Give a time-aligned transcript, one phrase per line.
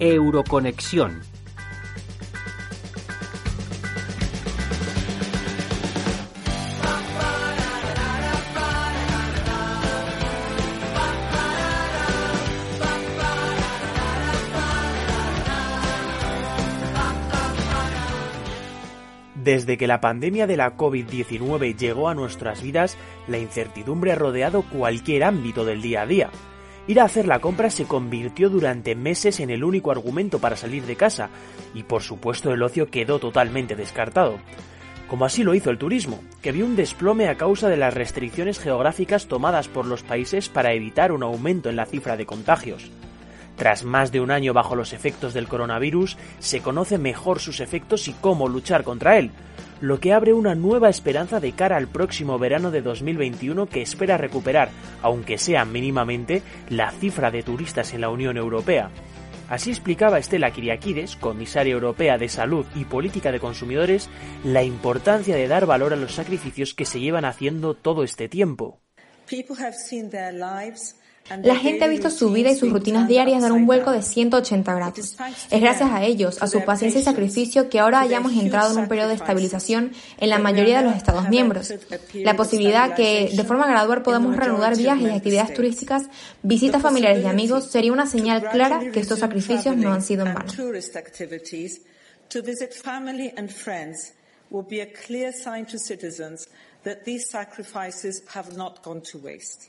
[0.00, 1.20] Euroconexión
[19.48, 24.60] Desde que la pandemia de la COVID-19 llegó a nuestras vidas, la incertidumbre ha rodeado
[24.60, 26.30] cualquier ámbito del día a día.
[26.88, 30.84] Ir a hacer la compra se convirtió durante meses en el único argumento para salir
[30.84, 31.28] de casa,
[31.74, 34.38] y por supuesto el ocio quedó totalmente descartado.
[35.06, 38.58] Como así lo hizo el turismo, que vio un desplome a causa de las restricciones
[38.58, 42.90] geográficas tomadas por los países para evitar un aumento en la cifra de contagios.
[43.58, 48.06] Tras más de un año bajo los efectos del coronavirus, se conoce mejor sus efectos
[48.06, 49.32] y cómo luchar contra él,
[49.80, 54.16] lo que abre una nueva esperanza de cara al próximo verano de 2021 que espera
[54.16, 54.70] recuperar,
[55.02, 58.90] aunque sea mínimamente, la cifra de turistas en la Unión Europea.
[59.48, 64.08] Así explicaba Estela Kiriakides, comisaria europea de Salud y Política de Consumidores,
[64.44, 68.78] la importancia de dar valor a los sacrificios que se llevan haciendo todo este tiempo.
[71.42, 74.74] La gente ha visto su vida y sus rutinas diarias dar un vuelco de 180
[74.74, 75.16] grados.
[75.50, 78.88] Es gracias a ellos, a su paciencia y sacrificio, que ahora hayamos entrado en un
[78.88, 81.72] periodo de estabilización en la mayoría de los Estados miembros.
[82.14, 86.04] La posibilidad que, de forma gradual, podamos reanudar viajes y actividades turísticas,
[86.42, 90.34] visitas familiares y amigos, sería una señal clara que estos sacrificios no han sido en
[90.34, 90.50] vano.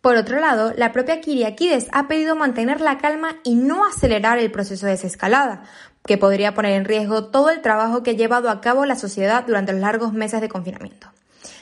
[0.00, 4.50] Por otro lado, la propia Kiriakides ha pedido mantener la calma y no acelerar el
[4.50, 5.64] proceso de desescalada,
[6.06, 9.44] que podría poner en riesgo todo el trabajo que ha llevado a cabo la sociedad
[9.46, 11.08] durante los largos meses de confinamiento.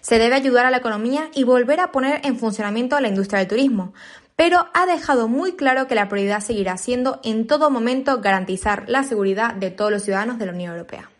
[0.00, 3.48] Se debe ayudar a la economía y volver a poner en funcionamiento la industria del
[3.48, 3.92] turismo,
[4.36, 9.02] pero ha dejado muy claro que la prioridad seguirá siendo en todo momento garantizar la
[9.02, 11.10] seguridad de todos los ciudadanos de la Unión Europea.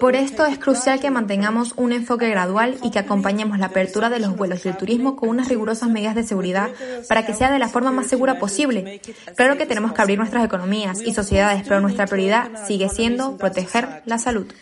[0.00, 4.18] Por esto es crucial que mantengamos un enfoque gradual y que acompañemos la apertura de
[4.18, 6.70] los vuelos y el turismo con unas rigurosas medidas de seguridad
[7.08, 9.00] para que sea de la forma más segura posible.
[9.36, 14.02] Claro que tenemos que abrir nuestras economías y sociedades, pero nuestra prioridad sigue siendo proteger
[14.04, 14.52] la salud.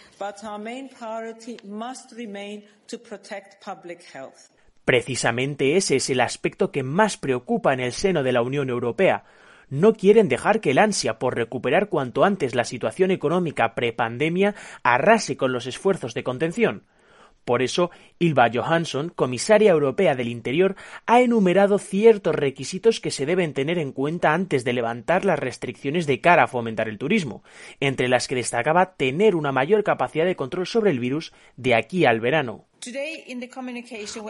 [4.85, 9.25] Precisamente ese es el aspecto que más preocupa en el seno de la Unión Europea
[9.69, 15.37] no quieren dejar que el ansia por recuperar cuanto antes la situación económica prepandemia arrase
[15.37, 16.85] con los esfuerzos de contención.
[17.47, 20.75] Por eso, Ilva Johansson, comisaria europea del Interior,
[21.07, 26.09] ha enumerado ciertos requisitos que se deben tener en cuenta antes de levantar las restricciones
[26.09, 27.45] de cara a fomentar el turismo,
[27.79, 32.05] entre las que destacaba tener una mayor capacidad de control sobre el virus de aquí
[32.05, 32.65] al verano.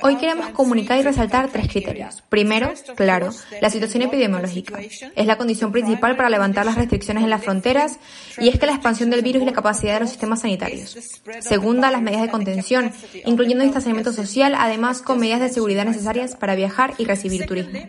[0.02, 2.22] Hoy queremos comunicar y resaltar tres criterios.
[2.28, 3.30] Primero, claro,
[3.60, 4.80] la situación epidemiológica.
[5.14, 7.98] Es la condición principal para levantar las restricciones en las fronteras
[8.38, 10.96] y es que la expansión del virus y la capacidad de los sistemas sanitarios.
[11.40, 12.92] Segunda, las medidas de contención,
[13.24, 17.80] incluyendo distanciamiento social, además con medidas de seguridad necesarias para viajar y recibir turismo.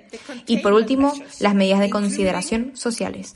[0.46, 3.36] Y por último, las medidas de consideración sociales.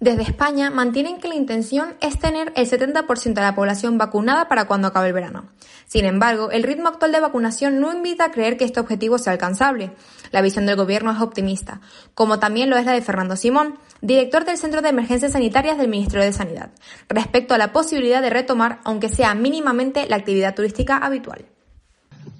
[0.00, 4.66] Desde España mantienen que la intención es tener el 70% de la población vacunada para
[4.66, 5.48] cuando acabe el verano.
[5.86, 9.32] Sin embargo, el ritmo actual de vacunación no invita a creer que este objetivo sea
[9.32, 9.92] alcanzable.
[10.32, 11.80] La visión del gobierno es optimista,
[12.14, 15.88] como también lo es la de Fernando Simón, director del Centro de Emergencias Sanitarias del
[15.88, 16.70] Ministerio de Sanidad,
[17.08, 21.44] respecto a la posibilidad de retomar, aunque sea mínimamente, la actividad turística habitual.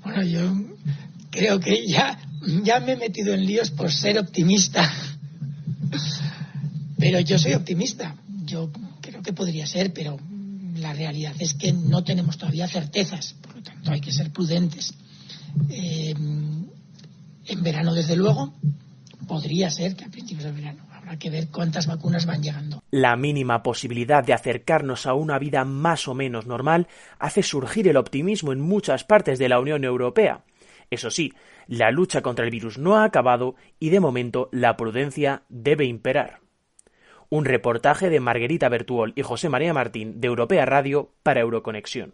[0.02, 0.40] Bueno, yo
[1.30, 2.18] creo que ya
[2.62, 4.90] ya me he metido en líos por ser optimista.
[6.98, 8.14] Pero yo soy optimista.
[8.44, 8.70] Yo
[9.00, 10.18] creo que podría ser, pero
[10.76, 13.34] la realidad es que no tenemos todavía certezas.
[13.42, 14.94] Por lo tanto, hay que ser prudentes.
[15.68, 16.14] Eh,
[17.46, 18.54] en verano, desde luego,
[19.26, 20.86] podría ser que a principios del verano.
[20.92, 22.82] Habrá que ver cuántas vacunas van llegando.
[22.92, 26.86] La mínima posibilidad de acercarnos a una vida más o menos normal
[27.18, 30.44] hace surgir el optimismo en muchas partes de la Unión Europea.
[30.92, 31.32] Eso sí,
[31.68, 36.40] la lucha contra el virus no ha acabado y de momento la prudencia debe imperar.
[37.30, 42.12] Un reportaje de Margarita Bertuol y José María Martín de Europea Radio para Euroconexión.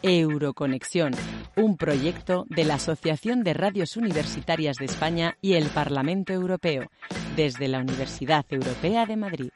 [0.00, 1.10] Euroconexión,
[1.56, 6.84] un proyecto de la Asociación de Radios Universitarias de España y el Parlamento Europeo,
[7.34, 9.50] desde la Universidad Europea de Madrid.